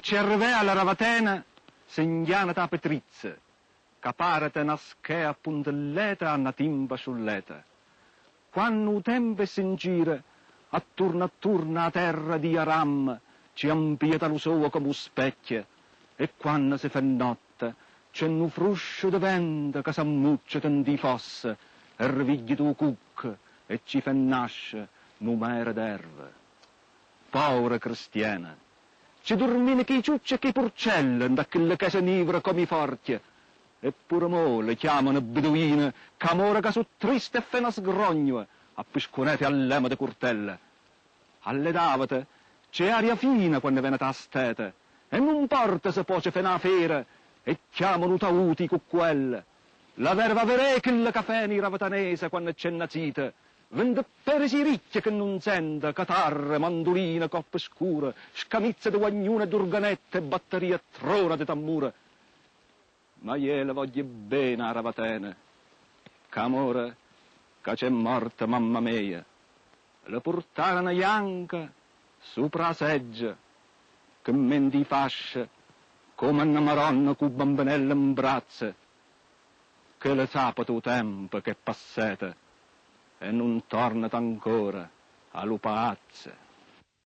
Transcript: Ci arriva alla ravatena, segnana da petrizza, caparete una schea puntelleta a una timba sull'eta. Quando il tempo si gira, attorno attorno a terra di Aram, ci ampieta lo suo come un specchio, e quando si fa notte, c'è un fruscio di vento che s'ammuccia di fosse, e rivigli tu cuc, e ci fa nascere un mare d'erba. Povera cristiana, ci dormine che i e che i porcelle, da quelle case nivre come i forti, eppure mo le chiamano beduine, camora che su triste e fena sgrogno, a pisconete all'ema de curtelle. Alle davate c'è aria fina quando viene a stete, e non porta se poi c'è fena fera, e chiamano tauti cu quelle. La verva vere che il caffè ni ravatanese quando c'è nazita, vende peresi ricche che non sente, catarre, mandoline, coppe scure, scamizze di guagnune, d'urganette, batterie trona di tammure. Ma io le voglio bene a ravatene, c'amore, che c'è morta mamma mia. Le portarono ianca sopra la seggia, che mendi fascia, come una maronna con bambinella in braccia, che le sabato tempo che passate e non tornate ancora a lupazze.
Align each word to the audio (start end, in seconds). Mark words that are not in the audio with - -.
Ci 0.00 0.16
arriva 0.16 0.58
alla 0.58 0.72
ravatena, 0.72 1.44
segnana 1.84 2.52
da 2.52 2.66
petrizza, 2.66 3.36
caparete 3.98 4.60
una 4.60 4.76
schea 4.76 5.34
puntelleta 5.34 6.30
a 6.30 6.34
una 6.34 6.52
timba 6.52 6.96
sull'eta. 6.96 7.62
Quando 8.50 8.96
il 8.96 9.02
tempo 9.02 9.44
si 9.44 9.74
gira, 9.74 10.20
attorno 10.70 11.24
attorno 11.24 11.84
a 11.84 11.90
terra 11.90 12.38
di 12.38 12.56
Aram, 12.56 13.20
ci 13.52 13.68
ampieta 13.68 14.28
lo 14.28 14.38
suo 14.38 14.70
come 14.70 14.86
un 14.86 14.94
specchio, 14.94 15.66
e 16.16 16.32
quando 16.38 16.78
si 16.78 16.88
fa 16.88 17.00
notte, 17.00 17.74
c'è 18.12 18.26
un 18.26 18.48
fruscio 18.48 19.10
di 19.10 19.18
vento 19.18 19.82
che 19.82 19.92
s'ammuccia 19.92 20.58
di 20.58 20.96
fosse, 20.96 21.58
e 21.96 22.10
rivigli 22.10 22.56
tu 22.56 22.74
cuc, 22.74 23.36
e 23.66 23.80
ci 23.84 24.00
fa 24.00 24.12
nascere 24.12 24.88
un 25.18 25.36
mare 25.36 25.74
d'erba. 25.74 26.30
Povera 27.28 27.76
cristiana, 27.78 28.56
ci 29.22 29.36
dormine 29.36 29.84
che 29.84 29.94
i 29.94 30.02
e 30.04 30.38
che 30.38 30.48
i 30.48 30.52
porcelle, 30.52 31.32
da 31.32 31.46
quelle 31.46 31.76
case 31.76 32.00
nivre 32.00 32.40
come 32.40 32.62
i 32.62 32.66
forti, 32.66 33.18
eppure 33.80 34.26
mo 34.26 34.60
le 34.60 34.76
chiamano 34.76 35.20
beduine, 35.20 35.94
camora 36.16 36.60
che 36.60 36.72
su 36.72 36.84
triste 36.96 37.38
e 37.38 37.40
fena 37.40 37.70
sgrogno, 37.70 38.46
a 38.74 38.84
pisconete 38.88 39.44
all'ema 39.44 39.88
de 39.88 39.96
curtelle. 39.96 40.58
Alle 41.42 41.72
davate 41.72 42.26
c'è 42.70 42.88
aria 42.88 43.16
fina 43.16 43.60
quando 43.60 43.80
viene 43.80 43.96
a 43.98 44.12
stete, 44.12 44.74
e 45.08 45.18
non 45.18 45.46
porta 45.46 45.92
se 45.92 46.04
poi 46.04 46.20
c'è 46.20 46.30
fena 46.30 46.58
fera, 46.58 47.04
e 47.44 47.58
chiamano 47.70 48.16
tauti 48.16 48.66
cu 48.66 48.80
quelle. 48.86 49.44
La 49.96 50.14
verva 50.14 50.44
vere 50.44 50.80
che 50.80 50.90
il 50.90 51.08
caffè 51.12 51.46
ni 51.46 51.60
ravatanese 51.60 52.28
quando 52.28 52.52
c'è 52.54 52.70
nazita, 52.70 53.32
vende 53.72 54.04
peresi 54.22 54.62
ricche 54.62 55.00
che 55.00 55.10
non 55.10 55.40
sente, 55.40 55.92
catarre, 55.92 56.58
mandoline, 56.58 57.28
coppe 57.28 57.58
scure, 57.58 58.14
scamizze 58.32 58.90
di 58.90 58.96
guagnune, 58.98 59.48
d'urganette, 59.48 60.20
batterie 60.20 60.82
trona 60.92 61.36
di 61.36 61.44
tammure. 61.44 61.94
Ma 63.20 63.36
io 63.36 63.62
le 63.62 63.72
voglio 63.72 64.04
bene 64.04 64.64
a 64.64 64.72
ravatene, 64.72 65.36
c'amore, 66.28 66.96
che 67.60 67.74
c'è 67.74 67.88
morta 67.88 68.46
mamma 68.46 68.80
mia. 68.80 69.24
Le 70.04 70.20
portarono 70.20 70.90
ianca 70.90 71.72
sopra 72.18 72.68
la 72.68 72.72
seggia, 72.74 73.36
che 74.20 74.32
mendi 74.32 74.84
fascia, 74.84 75.48
come 76.14 76.42
una 76.42 76.60
maronna 76.60 77.14
con 77.14 77.34
bambinella 77.34 77.94
in 77.94 78.12
braccia, 78.12 78.74
che 79.98 80.14
le 80.14 80.26
sabato 80.26 80.80
tempo 80.80 81.40
che 81.40 81.54
passate 81.54 82.36
e 83.22 83.30
non 83.30 83.62
tornate 83.66 84.16
ancora 84.16 84.88
a 85.30 85.44
lupazze. 85.44 86.34